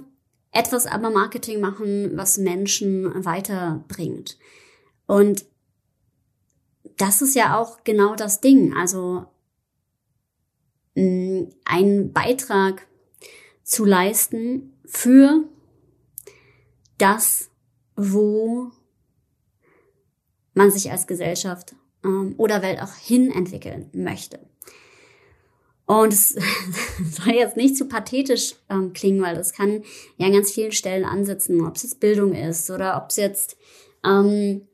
etwas 0.52 0.88
aber 0.88 1.10
Marketing 1.10 1.62
machen, 1.62 2.18
was 2.18 2.38
Menschen 2.38 3.24
weiterbringt. 3.24 4.38
Und 5.08 5.46
das 6.98 7.22
ist 7.22 7.34
ja 7.34 7.58
auch 7.58 7.86
genau 7.86 8.16
das 8.16 8.42
Ding. 8.42 8.76
Also 8.76 9.28
einen 10.96 12.12
Beitrag 12.12 12.88
zu 13.64 13.86
leisten 13.86 14.74
für 14.86 15.46
das, 16.98 17.50
wo 17.96 18.72
man 20.54 20.72
sich 20.72 20.92
als 20.92 21.08
Gesellschaft 21.08 21.76
ähm, 22.06 22.36
oder 22.38 22.62
Welt 22.62 22.82
auch 22.82 22.94
hin 22.94 23.32
entwickeln 23.32 23.90
möchte. 23.92 24.40
Und 25.86 26.14
es 26.14 26.30
soll 27.12 27.34
jetzt 27.34 27.58
nicht 27.58 27.78
zu 27.78 27.86
pathetisch 27.86 28.56
ähm, 28.70 28.94
klingen, 28.94 29.22
weil 29.22 29.36
das 29.36 29.54
kann 29.54 29.84
ja 30.18 30.28
an 30.28 30.34
ganz 30.34 30.52
vielen 30.52 30.72
Stellen 30.72 31.06
ansetzen, 31.06 31.66
ob 31.66 31.76
es 31.76 31.84
jetzt 31.84 32.00
Bildung 32.00 32.34
ist 32.34 32.70
oder 32.72 32.98
ob 32.98 33.10
es 33.10 33.18
jetzt 33.18 33.58
ähm, 34.04 34.68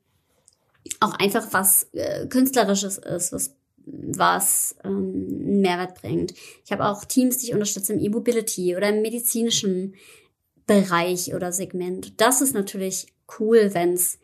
auch 1.00 1.14
einfach 1.14 1.48
was 1.52 1.90
äh, 1.94 2.28
Künstlerisches 2.28 2.98
ist, 2.98 3.34
was 3.34 3.56
was 3.86 4.76
ähm, 4.84 5.28
einen 5.28 5.62
Mehrwert 5.62 6.00
bringt. 6.00 6.34
Ich 6.64 6.72
habe 6.72 6.86
auch 6.86 7.04
Teams, 7.04 7.38
die 7.38 7.48
ich 7.48 7.54
unterstütze 7.54 7.94
im 7.94 8.00
E-Mobility 8.00 8.76
oder 8.76 8.90
im 8.90 9.02
medizinischen 9.02 9.96
Bereich 10.68 11.34
oder 11.34 11.52
Segment. 11.52 12.22
Das 12.22 12.42
ist 12.42 12.54
natürlich 12.54 13.08
cool, 13.40 13.72
wenn 13.74 13.94
es 13.94 14.20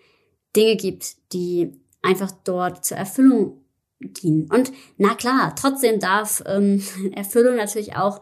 Dinge 0.56 0.76
gibt, 0.76 1.34
die 1.34 1.74
einfach 2.01 2.32
dort 2.44 2.86
zur 2.86 2.98
Erfüllung 2.98 3.62
dienen. 4.00 4.50
Und 4.51 4.72
na 4.98 5.16
klar, 5.16 5.56
trotzdem 5.56 6.00
darf 6.00 6.44
ähm, 6.46 6.84
Erfüllung 7.13 7.56
natürlich 7.56 7.96
auch 7.96 8.22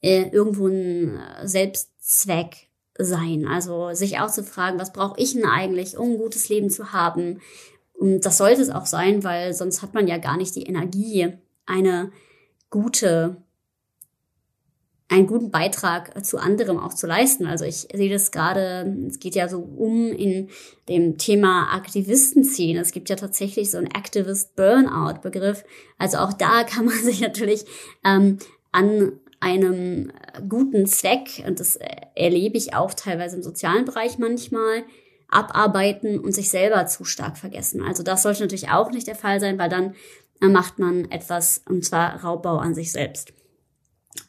äh, 0.00 0.28
irgendwo 0.30 0.68
ein 0.68 1.18
äh, 1.18 1.46
Selbstzweck 1.46 2.68
sein. 2.98 3.46
Also 3.46 3.92
sich 3.92 4.18
auch 4.18 4.30
zu 4.30 4.44
fragen, 4.44 4.78
was 4.78 4.92
brauche 4.92 5.20
ich 5.20 5.34
denn 5.34 5.44
eigentlich, 5.44 5.98
um 5.98 6.12
ein 6.12 6.18
gutes 6.18 6.48
Leben 6.48 6.70
zu 6.70 6.92
haben? 6.92 7.40
Und 7.94 8.20
das 8.20 8.38
sollte 8.38 8.62
es 8.62 8.70
auch 8.70 8.86
sein, 8.86 9.24
weil 9.24 9.54
sonst 9.54 9.82
hat 9.82 9.94
man 9.94 10.06
ja 10.06 10.18
gar 10.18 10.36
nicht 10.36 10.54
die 10.54 10.64
Energie, 10.64 11.32
eine 11.66 12.12
gute 12.70 13.42
einen 15.08 15.26
guten 15.26 15.50
Beitrag 15.50 16.24
zu 16.24 16.38
anderem 16.38 16.78
auch 16.78 16.92
zu 16.92 17.06
leisten. 17.06 17.46
Also 17.46 17.64
ich 17.64 17.86
sehe 17.92 18.12
das 18.12 18.32
gerade, 18.32 18.92
es 19.08 19.20
geht 19.20 19.36
ja 19.36 19.48
so 19.48 19.60
um 19.60 20.10
in 20.10 20.48
dem 20.88 21.16
Thema 21.16 21.72
Aktivistenszene. 21.74 22.80
Es 22.80 22.90
gibt 22.90 23.08
ja 23.08 23.16
tatsächlich 23.16 23.70
so 23.70 23.78
einen 23.78 23.86
Activist-Burnout-Begriff. 23.86 25.64
Also 25.98 26.18
auch 26.18 26.32
da 26.32 26.64
kann 26.64 26.86
man 26.86 26.94
sich 27.02 27.20
natürlich 27.20 27.64
ähm, 28.04 28.38
an 28.72 29.12
einem 29.38 30.12
guten 30.48 30.86
Zweck, 30.86 31.44
und 31.46 31.60
das 31.60 31.78
erlebe 32.14 32.56
ich 32.56 32.74
auch 32.74 32.94
teilweise 32.94 33.36
im 33.36 33.42
sozialen 33.42 33.84
Bereich 33.84 34.18
manchmal, 34.18 34.82
abarbeiten 35.28 36.18
und 36.18 36.32
sich 36.32 36.50
selber 36.50 36.86
zu 36.86 37.04
stark 37.04 37.36
vergessen. 37.36 37.82
Also 37.82 38.02
das 38.02 38.22
sollte 38.22 38.42
natürlich 38.42 38.70
auch 38.70 38.90
nicht 38.90 39.06
der 39.06 39.14
Fall 39.14 39.38
sein, 39.38 39.58
weil 39.58 39.68
dann 39.68 39.94
macht 40.40 40.78
man 40.78 41.10
etwas, 41.10 41.62
und 41.68 41.84
zwar 41.84 42.24
Raubbau 42.24 42.58
an 42.58 42.74
sich 42.74 42.92
selbst. 42.92 43.32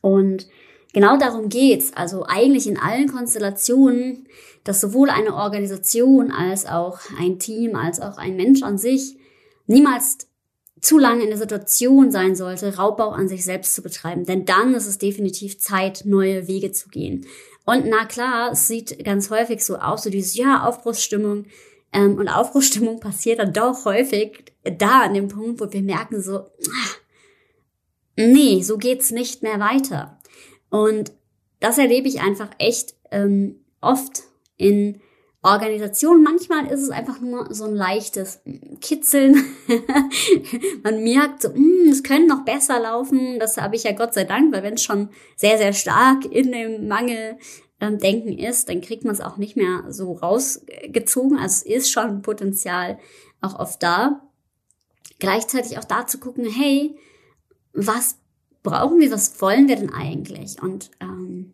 Und 0.02 0.48
genau 0.94 1.18
darum 1.18 1.50
geht's. 1.50 1.92
Also 1.94 2.26
eigentlich 2.26 2.68
in 2.68 2.78
allen 2.78 3.12
Konstellationen, 3.12 4.28
dass 4.64 4.82
sowohl 4.82 5.10
eine 5.10 5.34
Organisation 5.34 6.32
als 6.32 6.66
auch 6.66 7.00
ein 7.20 7.40
Team, 7.40 7.76
als 7.76 8.00
auch 8.00 8.18
ein 8.18 8.36
Mensch 8.36 8.64
an 8.64 8.78
sich 8.78 9.18
niemals 9.66 10.28
zu 10.80 10.98
lange 10.98 11.24
in 11.24 11.30
der 11.30 11.38
Situation 11.38 12.12
sein 12.12 12.36
sollte, 12.36 12.76
Raubbau 12.78 13.10
an 13.10 13.28
sich 13.28 13.44
selbst 13.44 13.74
zu 13.74 13.82
betreiben. 13.82 14.26
Denn 14.26 14.46
dann 14.46 14.74
ist 14.74 14.88
es 14.88 14.98
definitiv 14.98 15.60
Zeit, 15.60 16.04
neue 16.06 16.48
Wege 16.48 16.72
zu 16.72 16.90
gehen. 16.90 17.26
Und 17.66 17.86
na 17.88 18.06
klar, 18.06 18.52
es 18.52 18.68
sieht 18.68 19.04
ganz 19.04 19.30
häufig 19.30 19.64
so 19.64 19.78
aus, 19.78 20.04
so 20.04 20.10
dieses, 20.10 20.36
ja, 20.36 20.66
Aufbruchsstimmung. 20.66 21.46
Ähm, 21.92 22.18
und 22.18 22.30
Aufbruchsstimmung 22.30 23.00
passiert 23.02 23.40
dann 23.40 23.54
doch 23.54 23.86
häufig 23.86 24.54
da 24.64 25.02
an 25.02 25.14
dem 25.14 25.28
Punkt, 25.28 25.60
wo 25.60 25.72
wir 25.72 25.82
merken 25.82 26.22
so, 26.22 26.38
ah, 26.38 26.96
nee, 28.16 28.62
so 28.62 28.78
geht's 28.78 29.12
nicht 29.12 29.44
mehr 29.44 29.60
weiter. 29.60 30.18
Und 30.70 31.12
das 31.60 31.78
erlebe 31.78 32.08
ich 32.08 32.22
einfach 32.22 32.50
echt 32.60 32.96
ähm, 33.12 33.64
oft 33.82 34.24
in 34.58 35.02
Organisationen. 35.44 36.24
Manchmal 36.24 36.68
ist 36.68 36.82
es 36.82 36.90
einfach 36.90 37.22
nur 37.22 37.54
so 37.54 37.66
ein 37.66 37.76
leichtes 37.76 38.42
Kitzeln. 38.82 39.44
Man 40.84 41.04
merkt 41.04 41.44
so, 41.44 41.50
mm, 41.50 41.90
es 41.90 42.04
könnte 42.04 42.28
noch 42.28 42.44
besser 42.44 42.80
laufen. 42.80 43.40
Das 43.40 43.58
habe 43.58 43.76
ich 43.76 43.84
ja 43.84 43.94
Gott 43.94 44.14
sei 44.14 44.26
Dank, 44.26 44.54
weil 44.54 44.64
wenn 44.64 44.74
es 44.74 44.84
schon 44.84 45.10
sehr, 45.36 45.58
sehr 45.58 45.74
stark 45.74 46.26
in 46.26 46.52
dem 46.52 46.88
Mangel 46.88 47.38
ähm, 47.80 48.00
Denken 48.00 48.38
ist, 48.38 48.70
dann 48.70 48.82
kriegt 48.82 49.06
man 49.06 49.14
es 49.14 49.22
auch 49.22 49.38
nicht 49.38 49.56
mehr 49.56 49.86
so 49.90 50.14
rausgezogen. 50.14 51.38
Also 51.38 51.64
es 51.66 51.86
ist 51.86 51.92
schon 51.92 52.22
Potenzial 52.22 53.00
auch 53.42 53.58
oft 53.58 53.82
da. 53.82 54.22
Gleichzeitig 55.20 55.78
auch 55.78 55.84
da 55.84 56.08
zu 56.08 56.20
gucken, 56.20 56.46
hey, 56.46 56.98
was 57.74 58.20
brauchen 58.68 59.00
wir, 59.00 59.12
was 59.12 59.42
wollen 59.42 59.68
wir 59.68 59.78
denn 59.78 59.94
eigentlich? 59.94 60.62
Und 60.62 60.92
ähm, 61.00 61.54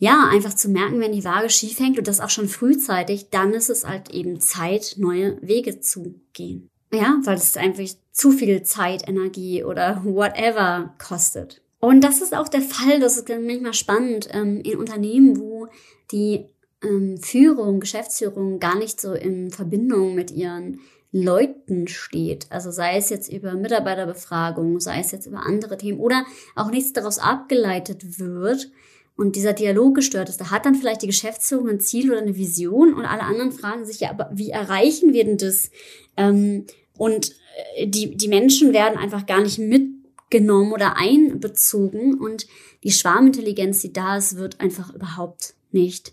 ja, 0.00 0.28
einfach 0.30 0.54
zu 0.54 0.68
merken, 0.68 0.98
wenn 0.98 1.12
die 1.12 1.24
Waage 1.24 1.48
schief 1.48 1.78
hängt 1.78 1.96
und 1.96 2.08
das 2.08 2.20
auch 2.20 2.30
schon 2.30 2.48
frühzeitig, 2.48 3.30
dann 3.30 3.52
ist 3.52 3.70
es 3.70 3.86
halt 3.86 4.10
eben 4.10 4.40
Zeit, 4.40 4.96
neue 4.98 5.38
Wege 5.40 5.80
zu 5.80 6.20
gehen. 6.32 6.70
Ja, 6.92 7.20
weil 7.22 7.36
es 7.36 7.56
einfach 7.56 7.84
zu 8.10 8.32
viel 8.32 8.64
Zeit, 8.64 9.08
Energie 9.08 9.62
oder 9.64 10.02
whatever 10.04 10.94
kostet. 10.98 11.62
Und 11.78 12.02
das 12.02 12.20
ist 12.20 12.34
auch 12.34 12.48
der 12.48 12.62
Fall, 12.62 12.98
das 12.98 13.16
ist 13.16 13.28
manchmal 13.28 13.74
spannend, 13.74 14.28
ähm, 14.32 14.60
in 14.60 14.78
Unternehmen, 14.78 15.38
wo 15.38 15.68
die 16.10 16.46
ähm, 16.82 17.18
Führung, 17.18 17.78
Geschäftsführung 17.78 18.58
gar 18.58 18.76
nicht 18.76 19.00
so 19.00 19.12
in 19.12 19.50
Verbindung 19.50 20.14
mit 20.14 20.30
ihren 20.30 20.80
Leuten 21.14 21.86
steht. 21.86 22.48
Also 22.50 22.72
sei 22.72 22.96
es 22.96 23.08
jetzt 23.08 23.32
über 23.32 23.54
Mitarbeiterbefragung, 23.54 24.80
sei 24.80 24.98
es 24.98 25.12
jetzt 25.12 25.26
über 25.26 25.46
andere 25.46 25.76
Themen 25.76 26.00
oder 26.00 26.26
auch 26.56 26.72
nichts 26.72 26.92
daraus 26.92 27.20
abgeleitet 27.20 28.18
wird 28.18 28.72
und 29.16 29.36
dieser 29.36 29.52
Dialog 29.52 29.94
gestört 29.94 30.28
ist. 30.28 30.40
Da 30.40 30.50
hat 30.50 30.66
dann 30.66 30.74
vielleicht 30.74 31.02
die 31.02 31.06
Geschäftsführung 31.06 31.68
ein 31.68 31.78
Ziel 31.78 32.10
oder 32.10 32.20
eine 32.20 32.36
Vision 32.36 32.92
und 32.92 33.04
alle 33.04 33.22
anderen 33.22 33.52
fragen 33.52 33.84
sich 33.84 34.00
ja, 34.00 34.10
aber 34.10 34.28
wie 34.32 34.50
erreichen 34.50 35.12
wir 35.12 35.24
denn 35.24 35.38
das? 35.38 35.70
Ähm, 36.16 36.66
und 36.98 37.30
äh, 37.76 37.86
die, 37.86 38.16
die 38.16 38.28
Menschen 38.28 38.72
werden 38.72 38.98
einfach 38.98 39.24
gar 39.24 39.40
nicht 39.40 39.60
mitgenommen 39.60 40.72
oder 40.72 40.96
einbezogen 40.96 42.14
und 42.14 42.48
die 42.82 42.90
Schwarmintelligenz, 42.90 43.78
die 43.82 43.92
da 43.92 44.16
ist, 44.16 44.36
wird 44.36 44.60
einfach 44.60 44.92
überhaupt 44.92 45.54
nicht 45.70 46.12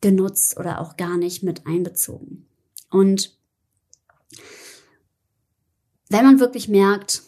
genutzt 0.00 0.56
oder 0.56 0.80
auch 0.80 0.96
gar 0.96 1.16
nicht 1.16 1.42
mit 1.42 1.66
einbezogen. 1.66 2.46
Und 2.90 3.33
wenn 6.14 6.24
man 6.24 6.38
wirklich 6.38 6.68
merkt, 6.68 7.22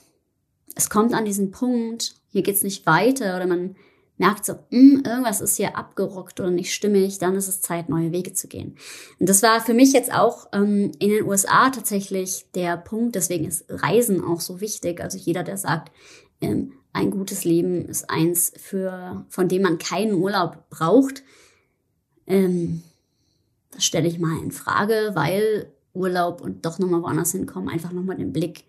es 0.76 0.88
kommt 0.88 1.12
an 1.12 1.24
diesen 1.24 1.50
Punkt, 1.50 2.14
hier 2.28 2.42
geht's 2.42 2.62
nicht 2.62 2.86
weiter 2.86 3.34
oder 3.34 3.48
man 3.48 3.74
merkt 4.16 4.44
so, 4.44 4.52
mh, 4.52 4.58
hm, 4.70 5.02
irgendwas 5.04 5.40
ist 5.40 5.56
hier 5.56 5.76
abgerockt 5.76 6.38
oder 6.38 6.52
nicht 6.52 6.72
stimmig, 6.72 7.18
dann 7.18 7.34
ist 7.34 7.48
es 7.48 7.60
Zeit, 7.60 7.88
neue 7.88 8.12
Wege 8.12 8.32
zu 8.32 8.46
gehen. 8.46 8.76
Und 9.18 9.28
das 9.28 9.42
war 9.42 9.60
für 9.60 9.74
mich 9.74 9.92
jetzt 9.92 10.14
auch 10.14 10.46
ähm, 10.52 10.92
in 11.00 11.10
den 11.10 11.24
USA 11.24 11.70
tatsächlich 11.70 12.46
der 12.54 12.76
Punkt, 12.76 13.16
deswegen 13.16 13.44
ist 13.44 13.64
Reisen 13.68 14.22
auch 14.22 14.40
so 14.40 14.60
wichtig. 14.60 15.00
Also 15.00 15.18
jeder, 15.18 15.42
der 15.42 15.56
sagt, 15.56 15.90
ähm, 16.40 16.72
ein 16.92 17.10
gutes 17.10 17.44
Leben 17.44 17.86
ist 17.88 18.08
eins, 18.08 18.52
für, 18.56 19.26
von 19.30 19.48
dem 19.48 19.62
man 19.62 19.78
keinen 19.78 20.14
Urlaub 20.14 20.70
braucht, 20.70 21.24
ähm, 22.28 22.84
das 23.72 23.84
stelle 23.84 24.06
ich 24.06 24.20
mal 24.20 24.40
in 24.42 24.52
Frage, 24.52 25.10
weil 25.14 25.72
Urlaub 25.96 26.40
und 26.40 26.64
doch 26.64 26.78
nochmal 26.78 27.02
woanders 27.02 27.32
hinkommen, 27.32 27.68
einfach 27.68 27.92
nochmal 27.92 28.16
den 28.16 28.32
Blick 28.32 28.64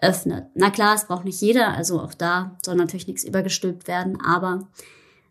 öffnet. 0.00 0.46
Na 0.54 0.70
klar, 0.70 0.94
es 0.94 1.06
braucht 1.06 1.24
nicht 1.24 1.40
jeder, 1.40 1.72
also 1.74 2.00
auch 2.00 2.14
da 2.14 2.58
soll 2.64 2.74
natürlich 2.74 3.06
nichts 3.06 3.24
übergestülpt 3.24 3.86
werden, 3.86 4.18
aber 4.20 4.68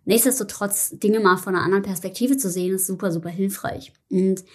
nichtsdestotrotz 0.06 0.92
Dinge 0.92 1.20
mal 1.20 1.38
von 1.38 1.56
einer 1.56 1.66
anderen 1.66 1.84
Perspektive 1.84 2.38
zu 2.38 2.50
sehen, 2.50 2.76
ist 2.76 2.88
super, 2.88 3.12
super 3.12 3.30
hilfreich. 3.30 3.92
Und 4.10 4.46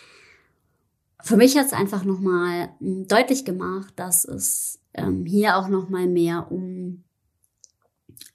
für 1.22 1.36
mich 1.36 1.56
hat 1.56 1.66
es 1.66 1.72
einfach 1.72 2.04
nochmal 2.04 2.70
hm, 2.78 3.08
deutlich 3.08 3.44
gemacht, 3.44 3.92
dass 3.96 4.24
es 4.24 4.80
ähm, 4.94 5.26
hier 5.26 5.56
auch 5.56 5.68
nochmal 5.68 6.06
mehr 6.06 6.50
um 6.50 7.04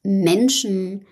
Menschen, 0.04 1.02
äh, 1.02 1.06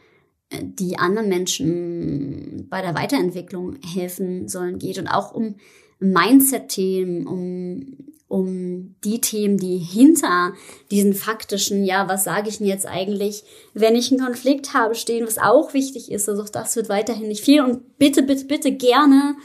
die 0.51 0.97
anderen 0.97 1.29
Menschen 1.29 2.67
bei 2.69 2.81
der 2.81 2.95
Weiterentwicklung 2.95 3.77
helfen 3.85 4.47
sollen 4.47 4.79
geht 4.79 4.97
und 4.97 5.07
auch 5.07 5.33
um 5.33 5.55
Mindset-Themen, 5.99 7.27
um, 7.27 8.13
um 8.27 8.95
die 9.03 9.21
Themen, 9.21 9.57
die 9.57 9.77
hinter 9.77 10.53
diesen 10.91 11.13
faktischen, 11.13 11.83
ja, 11.83 12.07
was 12.07 12.23
sage 12.23 12.49
ich 12.49 12.59
denn 12.59 12.67
jetzt 12.67 12.87
eigentlich, 12.87 13.43
wenn 13.73 13.95
ich 13.95 14.11
einen 14.11 14.21
Konflikt 14.21 14.73
habe, 14.73 14.95
stehen, 14.95 15.27
was 15.27 15.37
auch 15.37 15.73
wichtig 15.73 16.11
ist. 16.11 16.27
Also 16.27 16.43
das 16.43 16.75
wird 16.75 16.89
weiterhin 16.89 17.27
nicht 17.27 17.43
viel. 17.43 17.61
Und 17.61 17.97
bitte, 17.97 18.23
bitte, 18.23 18.45
bitte 18.45 18.71
gerne 18.71 19.35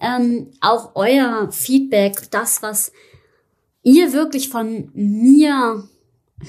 ähm, 0.00 0.50
auch 0.60 0.92
euer 0.94 1.50
Feedback, 1.50 2.30
das, 2.30 2.62
was 2.62 2.92
ihr 3.82 4.12
wirklich 4.12 4.48
von 4.48 4.90
mir 4.94 5.88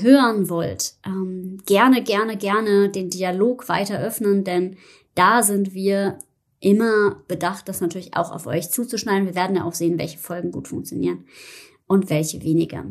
hören 0.01 0.49
wollt, 0.49 0.95
ähm, 1.05 1.57
gerne, 1.65 2.03
gerne, 2.03 2.37
gerne 2.37 2.89
den 2.89 3.09
Dialog 3.09 3.69
weiter 3.69 3.99
öffnen, 3.99 4.43
denn 4.43 4.77
da 5.15 5.43
sind 5.43 5.73
wir 5.73 6.19
immer 6.59 7.21
bedacht, 7.27 7.67
das 7.67 7.81
natürlich 7.81 8.15
auch 8.15 8.31
auf 8.31 8.47
euch 8.47 8.71
zuzuschneiden. 8.71 9.27
Wir 9.27 9.35
werden 9.35 9.55
ja 9.55 9.65
auch 9.65 9.73
sehen, 9.73 9.99
welche 9.99 10.17
Folgen 10.17 10.51
gut 10.51 10.67
funktionieren 10.67 11.25
und 11.87 12.09
welche 12.09 12.41
weniger. 12.41 12.85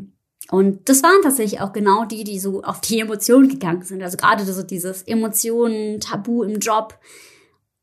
Und 0.51 0.89
das 0.89 1.01
waren 1.03 1.21
tatsächlich 1.23 1.61
auch 1.61 1.73
genau 1.73 2.05
die, 2.05 2.23
die 2.23 2.39
so 2.39 2.61
auf 2.63 2.81
die 2.81 2.99
Emotionen 2.99 3.49
gegangen 3.49 3.81
sind. 3.81 4.03
Also 4.03 4.17
gerade 4.17 4.45
so 4.45 4.61
dieses 4.61 5.01
Emotionen, 5.03 5.99
Tabu 5.99 6.43
im 6.43 6.59
Job 6.59 6.99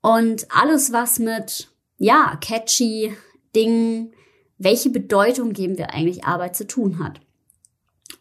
und 0.02 0.46
alles, 0.50 0.92
was 0.92 1.18
mit, 1.18 1.68
ja, 1.98 2.38
catchy 2.40 3.14
Dingen, 3.56 4.12
welche 4.58 4.90
Bedeutung 4.90 5.52
geben 5.52 5.78
wir 5.78 5.92
eigentlich 5.92 6.24
Arbeit 6.24 6.54
zu 6.54 6.66
tun 6.66 7.02
hat. 7.02 7.20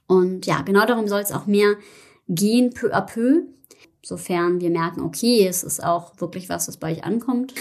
Und 0.10 0.46
ja, 0.48 0.64
genau 0.64 0.86
darum 0.86 1.08
soll 1.08 1.22
es 1.22 1.32
auch 1.32 1.46
mehr 1.46 1.76
gehen, 2.28 2.74
peu 2.74 2.94
à 2.94 3.02
peu 3.02 3.44
sofern 4.02 4.60
wir 4.60 4.70
merken, 4.70 5.02
okay, 5.02 5.46
es 5.48 5.64
ist 5.64 5.84
auch 5.84 6.20
wirklich 6.20 6.50
was, 6.50 6.68
was 6.68 6.78
bei 6.78 6.94
euch 6.94 7.04
ankommt. 7.04 7.54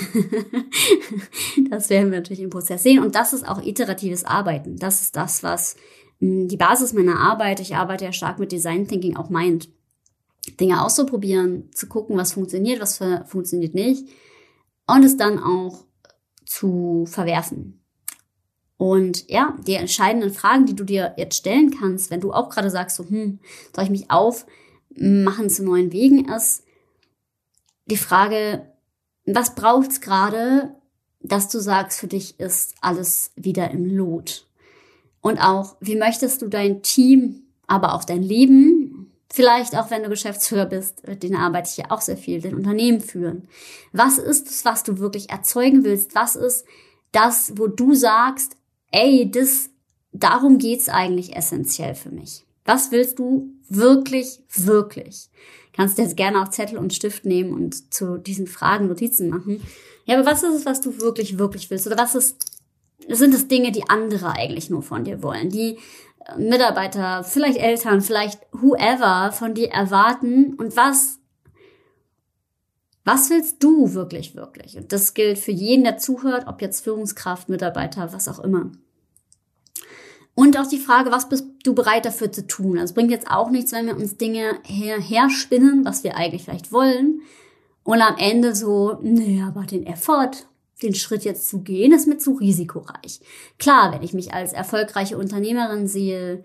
das 1.71 1.91
werden 1.91 2.11
wir 2.11 2.21
natürlich 2.21 2.43
im 2.43 2.51
Prozess 2.51 2.83
sehen. 2.83 3.03
Und 3.03 3.15
das 3.15 3.33
ist 3.33 3.47
auch 3.47 3.63
iteratives 3.63 4.25
Arbeiten. 4.25 4.77
Das 4.77 5.03
ist 5.03 5.15
das, 5.15 5.43
was 5.43 5.77
hm, 6.21 6.49
die 6.49 6.57
Basis 6.57 6.93
meiner 6.93 7.19
Arbeit, 7.19 7.61
ich 7.61 7.77
arbeite 7.77 8.07
ja 8.07 8.13
stark 8.13 8.39
mit 8.39 8.51
Design 8.51 8.89
Thinking, 8.89 9.17
auch 9.17 9.31
meint. 9.31 9.69
Dinge 10.59 10.83
auszuprobieren, 10.83 11.69
zu 11.75 11.89
gucken, 11.89 12.17
was 12.17 12.33
funktioniert, 12.33 12.81
was 12.81 12.99
funktioniert 13.27 13.75
nicht. 13.75 14.09
Und 14.87 15.05
es 15.05 15.19
dann 15.19 15.39
auch 15.39 15.85
zu 16.47 17.05
verwerfen. 17.07 17.83
Und 18.79 19.29
ja, 19.29 19.57
die 19.67 19.75
entscheidenden 19.75 20.33
Fragen, 20.33 20.65
die 20.65 20.77
du 20.77 20.85
dir 20.85 21.13
jetzt 21.17 21.37
stellen 21.37 21.77
kannst, 21.79 22.11
wenn 22.11 22.21
du 22.21 22.33
auch 22.33 22.49
gerade 22.49 22.71
sagst, 22.71 22.97
so, 22.97 23.05
hm, 23.05 23.41
soll 23.75 23.85
ich 23.85 23.91
mich 23.91 24.11
aufmachen 24.11 25.51
zu 25.51 25.65
neuen 25.65 25.93
Wegen, 25.93 26.29
ist 26.33 26.63
die 27.87 27.97
Frage, 27.97 28.67
was 29.27 29.57
braucht's 29.57 30.01
gerade, 30.01 30.75
dass 31.21 31.49
du 31.49 31.59
sagst, 31.59 31.99
für 31.99 32.07
dich 32.07 32.39
ist 32.39 32.77
alles 32.81 33.33
wieder 33.35 33.73
im 33.73 33.85
Lot? 33.85 34.47
Und 35.21 35.39
auch, 35.39 35.77
wie 35.81 35.97
möchtest 35.97 36.41
du 36.43 36.49
dein 36.49 36.83
Team, 36.83 37.43
aber 37.67 37.95
auch 37.95 38.05
dein 38.05 38.23
Leben, 38.23 39.13
vielleicht 39.29 39.77
auch 39.77 39.91
wenn 39.91 40.05
du 40.05 40.09
Geschäftsführer 40.09 40.67
bist, 40.67 41.03
denen 41.23 41.37
arbeite 41.37 41.69
ich 41.71 41.77
ja 41.79 41.91
auch 41.91 42.01
sehr 42.01 42.17
viel, 42.17 42.41
den 42.41 42.55
Unternehmen 42.55 43.01
führen. 43.01 43.49
Was 43.93 44.19
ist 44.19 44.49
es, 44.49 44.65
was 44.65 44.85
du 44.85 44.99
wirklich 44.99 45.31
erzeugen 45.31 45.85
willst? 45.85 46.15
Was 46.15 46.37
ist 46.37 46.65
das, 47.13 47.53
wo 47.57 47.67
du 47.67 47.95
sagst, 47.95 48.57
ey, 48.91 49.31
das, 49.31 49.71
darum 50.13 50.59
geht's 50.59 50.89
eigentlich 50.89 51.37
essentiell 51.37 51.95
für 51.95 52.11
mich? 52.11 52.45
Was 52.65 52.91
willst 52.91 53.19
du 53.19 53.51
wirklich, 53.69 54.41
wirklich? 54.55 55.31
Kannst 55.73 55.97
du 55.97 56.03
jetzt 56.03 56.17
gerne 56.17 56.43
auch 56.43 56.49
Zettel 56.49 56.79
und 56.79 56.93
Stift 56.93 57.25
nehmen 57.25 57.53
und 57.53 57.95
zu 57.95 58.19
diesen 58.19 58.47
Fragen 58.47 58.89
Notizen 58.89 59.29
machen. 59.29 59.63
Ja, 60.05 60.19
aber 60.19 60.31
was 60.31 60.43
ist 60.43 60.55
es, 60.55 60.67
was 60.67 60.81
du 60.81 61.01
wirklich, 61.01 61.39
wirklich 61.39 61.71
willst? 61.71 61.87
Oder 61.87 61.99
was 61.99 62.15
ist 62.15 62.59
sind 63.09 63.35
es 63.35 63.49
Dinge, 63.49 63.73
die 63.73 63.89
andere 63.89 64.33
eigentlich 64.33 64.71
nur 64.71 64.83
von 64.83 65.05
dir 65.05 65.23
wollen, 65.23 65.51
die 65.51 65.79
äh, 66.27 66.39
Mitarbeiter, 66.39 67.25
vielleicht 67.25 67.59
Eltern, 67.59 68.01
vielleicht 68.01 68.41
whoever 68.53 69.33
von 69.33 69.55
dir 69.55 69.71
erwarten 69.71 70.55
und 70.55 70.77
was, 70.77 71.18
was 73.09 73.31
willst 73.31 73.65
du 73.65 73.95
wirklich, 73.95 74.37
wirklich? 74.37 74.77
Und 74.77 74.93
das 74.93 75.15
gilt 75.15 75.39
für 75.39 75.51
jeden, 75.51 75.83
der 75.83 75.97
zuhört, 75.97 76.47
ob 76.47 76.61
jetzt 76.61 76.85
Führungskraft, 76.85 77.49
Mitarbeiter, 77.49 78.13
was 78.13 78.29
auch 78.29 78.39
immer. 78.39 78.71
Und 80.35 80.59
auch 80.59 80.67
die 80.67 80.79
Frage, 80.79 81.11
was 81.11 81.27
bist 81.27 81.47
du 81.65 81.75
bereit 81.75 82.05
dafür 82.05 82.31
zu 82.31 82.47
tun? 82.47 82.79
Also 82.79 82.93
bringt 82.93 83.11
jetzt 83.11 83.31
auch 83.31 83.49
nichts, 83.49 83.73
wenn 83.73 83.87
wir 83.87 83.97
uns 83.97 84.19
Dinge 84.19 84.59
her, 84.63 85.01
herspinnen, 85.01 85.87
was 85.87 86.05
wir 86.05 86.19
eigentlich 86.19 86.45
vielleicht 86.45 86.71
wollen. 86.71 87.23
Und 87.83 88.03
am 88.03 88.19
Ende 88.19 88.55
so, 88.55 88.99
naja, 89.01 89.49
aber 89.49 89.63
den 89.63 89.87
Effort, 89.87 90.33
den 90.83 90.95
Schritt 90.95 91.25
jetzt 91.25 91.49
zu 91.49 91.61
gehen, 91.61 91.93
ist 91.93 92.09
mir 92.09 92.19
zu 92.19 92.35
risikoreich. 92.35 93.21
Klar, 93.59 93.91
wenn 93.91 94.03
ich 94.03 94.13
mich 94.13 94.35
als 94.35 94.53
erfolgreiche 94.53 95.17
Unternehmerin 95.17 95.89
sehe, 95.89 96.45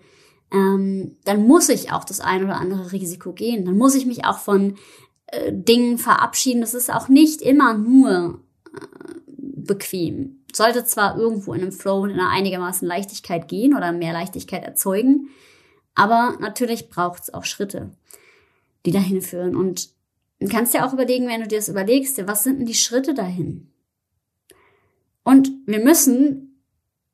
ähm, 0.50 1.16
dann 1.24 1.46
muss 1.46 1.68
ich 1.68 1.92
auch 1.92 2.04
das 2.04 2.20
ein 2.20 2.42
oder 2.42 2.56
andere 2.56 2.90
Risiko 2.90 3.32
gehen. 3.32 3.66
Dann 3.66 3.76
muss 3.76 3.94
ich 3.94 4.06
mich 4.06 4.24
auch 4.24 4.38
von 4.38 4.76
äh, 5.26 5.52
Dingen 5.52 5.98
verabschieden. 5.98 6.60
Das 6.60 6.74
ist 6.74 6.92
auch 6.92 7.08
nicht 7.08 7.42
immer 7.42 7.74
nur 7.74 8.40
äh, 8.74 8.86
bequem. 9.38 10.44
Sollte 10.52 10.84
zwar 10.84 11.18
irgendwo 11.18 11.52
in 11.52 11.62
einem 11.62 11.72
Flow 11.72 12.04
in 12.04 12.12
einer 12.12 12.30
einigermaßen 12.30 12.86
Leichtigkeit 12.86 13.48
gehen 13.48 13.76
oder 13.76 13.92
mehr 13.92 14.12
Leichtigkeit 14.12 14.62
erzeugen, 14.62 15.28
aber 15.94 16.36
natürlich 16.40 16.90
braucht 16.90 17.24
es 17.24 17.34
auch 17.34 17.44
Schritte, 17.44 17.90
die 18.84 18.92
dahin 18.92 19.22
führen. 19.22 19.56
Und 19.56 19.90
du 20.40 20.48
kannst 20.48 20.74
ja 20.74 20.86
auch 20.86 20.92
überlegen, 20.92 21.28
wenn 21.28 21.40
du 21.40 21.48
dir 21.48 21.58
das 21.58 21.68
überlegst, 21.68 22.24
was 22.26 22.44
sind 22.44 22.58
denn 22.58 22.66
die 22.66 22.74
Schritte 22.74 23.14
dahin? 23.14 23.72
Und 25.24 25.50
wir 25.66 25.82
müssen 25.82 26.60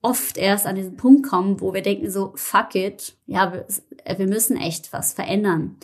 oft 0.02 0.36
erst 0.36 0.66
an 0.66 0.76
diesen 0.76 0.96
Punkt 0.96 1.28
kommen, 1.28 1.60
wo 1.60 1.74
wir 1.74 1.82
denken 1.82 2.10
so, 2.10 2.32
fuck 2.34 2.74
it, 2.74 3.16
ja, 3.26 3.52
wir, 3.52 3.66
wir 4.18 4.26
müssen 4.26 4.56
echt 4.56 4.92
was 4.92 5.12
verändern, 5.12 5.76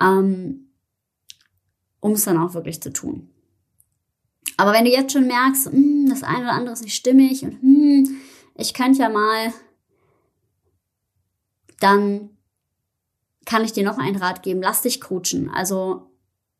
ähm, 0.00 0.68
um 2.04 2.12
es 2.12 2.24
dann 2.24 2.36
auch 2.36 2.52
wirklich 2.52 2.82
zu 2.82 2.92
tun. 2.92 3.30
Aber 4.58 4.74
wenn 4.74 4.84
du 4.84 4.90
jetzt 4.90 5.14
schon 5.14 5.26
merkst, 5.26 5.72
hm, 5.72 6.06
das 6.10 6.22
eine 6.22 6.40
oder 6.40 6.52
andere 6.52 6.74
ist 6.74 6.84
nicht 6.84 6.94
stimmig 6.94 7.42
und 7.42 7.62
hm, 7.62 8.20
ich 8.56 8.74
könnte 8.74 8.98
ja 9.00 9.08
mal, 9.08 9.54
dann 11.80 12.28
kann 13.46 13.64
ich 13.64 13.72
dir 13.72 13.84
noch 13.84 13.96
einen 13.96 14.16
Rat 14.16 14.42
geben, 14.42 14.60
lass 14.60 14.82
dich 14.82 15.00
coachen. 15.00 15.48
Also 15.48 16.10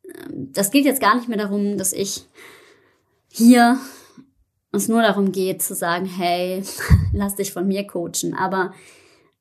ähm, 0.03 0.51
das 0.51 0.71
geht 0.71 0.85
jetzt 0.85 0.99
gar 0.99 1.15
nicht 1.15 1.29
mehr 1.29 1.37
darum, 1.37 1.77
dass 1.77 1.93
ich 1.93 2.25
hier 3.31 3.79
es 4.71 4.87
nur 4.87 5.03
darum 5.03 5.31
geht 5.31 5.61
zu 5.61 5.75
sagen, 5.75 6.05
hey, 6.07 6.63
lass 7.13 7.35
dich 7.35 7.53
von 7.53 7.67
mir 7.67 7.85
coachen. 7.85 8.33
Aber 8.33 8.73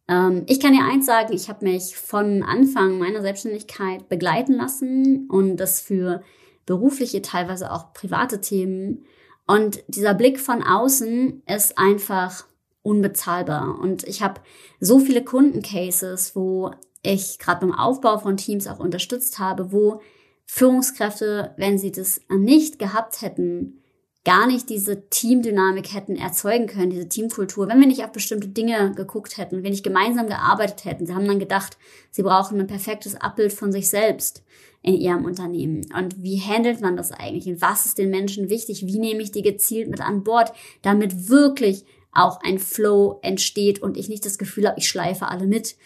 ähm, 0.09 0.45
ich 0.47 0.61
kann 0.61 0.73
dir 0.73 0.85
eins 0.85 1.07
sagen, 1.07 1.33
ich 1.33 1.49
habe 1.49 1.65
mich 1.65 1.97
von 1.97 2.43
Anfang 2.43 2.99
meiner 2.99 3.23
Selbstständigkeit 3.23 4.09
begleiten 4.09 4.55
lassen 4.55 5.29
und 5.29 5.57
das 5.57 5.81
für 5.81 6.23
berufliche, 6.67 7.23
teilweise 7.23 7.73
auch 7.73 7.93
private 7.93 8.41
Themen. 8.41 9.05
Und 9.47 9.83
dieser 9.89 10.15
Blick 10.15 10.41
von 10.41 10.63
außen 10.63 11.43
ist 11.47 11.79
einfach 11.79 12.47
unbezahlbar. 12.83 13.79
Und 13.79 14.05
ich 14.05 14.23
habe 14.23 14.41
so 14.81 14.99
viele 14.99 15.25
Kundencases, 15.25 16.35
wo 16.35 16.71
ich 17.03 17.39
gerade 17.39 17.67
beim 17.67 17.75
Aufbau 17.75 18.19
von 18.19 18.37
Teams 18.37 18.67
auch 18.67 18.79
unterstützt 18.79 19.39
habe, 19.39 19.73
wo 19.73 20.01
Führungskräfte, 20.47 21.55
wenn 21.57 21.79
sie 21.79 21.93
das 21.93 22.21
nicht 22.29 22.79
gehabt 22.79 23.23
hätten, 23.23 23.83
gar 24.25 24.47
nicht 24.47 24.71
diese 24.71 25.09
Teamdynamik 25.11 25.93
hätten 25.93 26.17
erzeugen 26.17 26.67
können, 26.67 26.91
diese 26.91 27.09
Teamkultur, 27.09 27.69
wenn 27.69 27.81
wir 27.81 27.87
nicht 27.87 28.03
auf 28.05 28.13
bestimmte 28.13 28.49
Dinge 28.49 28.93
geguckt 28.95 29.37
hätten, 29.37 29.63
wenn 29.63 29.71
nicht 29.71 29.85
gemeinsam 29.85 30.29
gearbeitet 30.29 30.87
hätten. 30.87 31.07
Sie 31.07 31.15
haben 31.15 31.27
dann 31.27 31.39
gedacht, 31.39 31.77
sie 32.11 32.23
brauchen 32.23 32.59
ein 32.59 32.67
perfektes 32.67 33.15
Abbild 33.17 33.53
von 33.53 33.71
sich 33.71 33.91
selbst 33.91 34.43
in 34.81 34.95
ihrem 34.95 35.25
Unternehmen. 35.25 35.87
Und 35.97 36.23
wie 36.23 36.41
handelt 36.41 36.81
man 36.81 36.97
das 36.97 37.13
eigentlich? 37.13 37.47
Und 37.47 37.61
was 37.61 37.85
ist 37.85 37.99
den 37.99 38.11
Menschen 38.11 38.49
wichtig? 38.49 38.87
Wie 38.87 38.99
nehme 38.99 39.23
ich 39.23 39.31
die 39.31 39.43
gezielt 39.43 39.91
mit 39.91 40.01
an 40.01 40.25
Bord, 40.25 40.53
damit 40.83 41.29
wirklich 41.29 41.85
auch 42.15 42.41
ein 42.43 42.59
Flow 42.59 43.19
entsteht 43.23 43.83
und 43.83 43.97
ich 43.97 44.09
nicht 44.09 44.25
das 44.25 44.39
Gefühl 44.39 44.69
habe, 44.69 44.79
ich 44.79 44.89
schleife 44.89 45.29
alle 45.29 45.47
mit. 45.47 45.77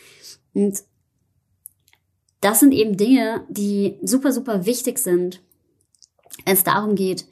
Und 0.54 0.82
das 2.40 2.60
sind 2.60 2.72
eben 2.72 2.96
Dinge, 2.96 3.44
die 3.48 3.98
super, 4.02 4.32
super 4.32 4.66
wichtig 4.66 4.98
sind, 4.98 5.42
wenn 6.44 6.54
es 6.54 6.64
darum 6.64 6.94
geht, 6.94 7.26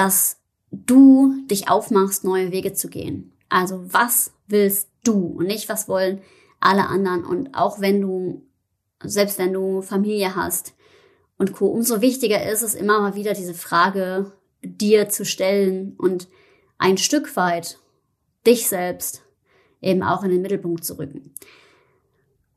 dass 0.00 0.38
du 0.70 1.34
dich 1.50 1.68
aufmachst, 1.68 2.24
neue 2.24 2.52
Wege 2.52 2.72
zu 2.72 2.88
gehen. 2.88 3.36
Also 3.50 3.92
was 3.92 4.32
willst 4.46 4.88
du 5.04 5.26
und 5.26 5.46
nicht 5.46 5.68
was 5.68 5.88
wollen 5.88 6.22
alle 6.58 6.86
anderen. 6.86 7.22
Und 7.22 7.54
auch 7.54 7.80
wenn 7.80 8.00
du, 8.00 8.46
selbst 9.02 9.38
wenn 9.38 9.52
du 9.52 9.82
Familie 9.82 10.34
hast 10.34 10.72
und 11.36 11.52
Co., 11.52 11.66
umso 11.66 12.00
wichtiger 12.00 12.50
ist 12.50 12.62
es 12.62 12.74
immer 12.74 12.98
mal 13.00 13.14
wieder 13.14 13.34
diese 13.34 13.52
Frage 13.52 14.32
dir 14.62 15.10
zu 15.10 15.26
stellen 15.26 15.96
und 15.98 16.28
ein 16.78 16.96
Stück 16.96 17.36
weit 17.36 17.78
dich 18.46 18.68
selbst 18.68 19.22
eben 19.82 20.02
auch 20.02 20.22
in 20.24 20.30
den 20.30 20.40
Mittelpunkt 20.40 20.82
zu 20.82 20.98
rücken. 20.98 21.34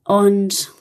Und 0.02 0.72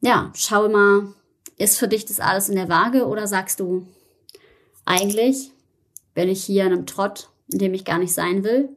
ja, 0.00 0.32
schau 0.34 0.68
mal, 0.68 1.14
ist 1.58 1.78
für 1.78 1.86
dich 1.86 2.06
das 2.06 2.18
alles 2.18 2.48
in 2.48 2.56
der 2.56 2.68
Waage 2.68 3.06
oder 3.06 3.28
sagst 3.28 3.60
du, 3.60 3.86
eigentlich 4.84 5.50
bin 6.14 6.28
ich 6.28 6.44
hier 6.44 6.66
in 6.66 6.72
einem 6.72 6.86
Trott, 6.86 7.28
in 7.52 7.58
dem 7.58 7.74
ich 7.74 7.84
gar 7.84 7.98
nicht 7.98 8.14
sein 8.14 8.44
will. 8.44 8.68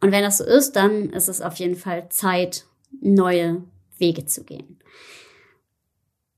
Und 0.00 0.12
wenn 0.12 0.22
das 0.22 0.38
so 0.38 0.44
ist, 0.44 0.72
dann 0.72 1.10
ist 1.10 1.28
es 1.28 1.40
auf 1.40 1.56
jeden 1.56 1.76
Fall 1.76 2.08
Zeit, 2.10 2.64
neue 3.00 3.62
Wege 3.98 4.26
zu 4.26 4.44
gehen. 4.44 4.78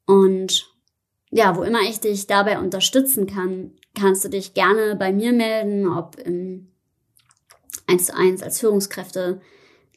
Und 0.06 0.66
ja, 1.30 1.56
wo 1.56 1.62
immer 1.62 1.82
ich 1.82 2.00
dich 2.00 2.26
dabei 2.26 2.58
unterstützen 2.58 3.26
kann, 3.26 3.72
kannst 3.94 4.24
du 4.24 4.28
dich 4.28 4.54
gerne 4.54 4.96
bei 4.96 5.12
mir 5.12 5.32
melden, 5.32 5.86
ob 5.88 6.18
im 6.18 6.68
1 7.86 8.06
zu 8.06 8.16
1 8.16 8.42
als 8.42 8.60
Führungskräfte 8.60 9.40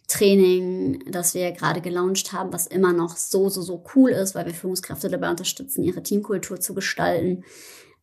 Training, 0.08 1.04
das 1.10 1.34
wir 1.34 1.52
gerade 1.54 1.82
gelauncht 1.82 2.34
haben, 2.34 2.52
was 2.52 2.68
immer 2.68 2.94
noch 2.94 3.16
so, 3.16 3.50
so, 3.50 3.62
so 3.62 3.84
cool 3.96 4.12
ist, 4.12 4.36
weil 4.36 4.46
wir 4.46 4.54
Führungskräfte 4.54 5.10
dabei 5.10 5.30
unterstützen, 5.30 5.84
ihre 5.84 6.04
Teamkultur 6.04 6.60
zu 6.60 6.76
gestalten 6.76 7.44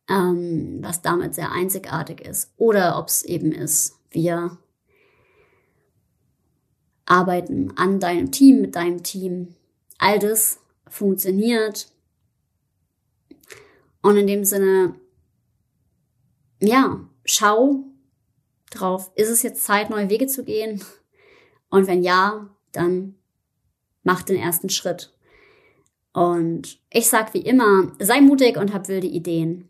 ähm, 0.09 0.79
was 0.81 1.01
damit 1.01 1.35
sehr 1.35 1.51
einzigartig 1.51 2.21
ist. 2.21 2.53
Oder 2.57 2.97
ob 2.97 3.07
es 3.07 3.23
eben 3.23 3.51
ist, 3.51 3.97
wir 4.09 4.57
arbeiten 7.05 7.73
an 7.77 7.99
deinem 7.99 8.31
Team, 8.31 8.61
mit 8.61 8.75
deinem 8.75 9.03
Team. 9.03 9.55
All 9.97 10.19
das 10.19 10.59
funktioniert. 10.87 11.91
Und 14.01 14.17
in 14.17 14.27
dem 14.27 14.45
Sinne, 14.45 14.95
ja, 16.59 17.07
schau 17.25 17.83
drauf, 18.69 19.11
ist 19.15 19.29
es 19.29 19.43
jetzt 19.43 19.63
Zeit, 19.63 19.89
neue 19.89 20.09
Wege 20.09 20.27
zu 20.27 20.43
gehen? 20.43 20.83
Und 21.69 21.87
wenn 21.87 22.03
ja, 22.03 22.49
dann 22.71 23.15
mach 24.03 24.23
den 24.23 24.37
ersten 24.37 24.69
Schritt. 24.69 25.13
Und 26.13 26.79
ich 26.89 27.07
sag 27.07 27.33
wie 27.33 27.41
immer, 27.41 27.91
sei 27.99 28.21
mutig 28.21 28.57
und 28.57 28.73
hab 28.73 28.87
wilde 28.87 29.07
Ideen. 29.07 29.69